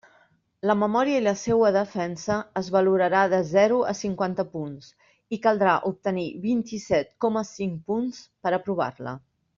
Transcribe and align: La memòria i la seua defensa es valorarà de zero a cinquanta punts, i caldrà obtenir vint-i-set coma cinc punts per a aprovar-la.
La 0.69 0.75
memòria 0.83 1.17
i 1.19 1.25
la 1.25 1.33
seua 1.41 1.69
defensa 1.75 2.37
es 2.61 2.71
valorarà 2.77 3.21
de 3.35 3.43
zero 3.51 3.77
a 3.91 3.93
cinquanta 4.01 4.47
punts, 4.55 4.89
i 5.37 5.39
caldrà 5.45 5.77
obtenir 5.93 6.27
vint-i-set 6.47 7.13
coma 7.27 7.47
cinc 7.51 7.81
punts 7.93 8.27
per 8.47 8.55
a 8.55 8.59
aprovar-la. 8.63 9.19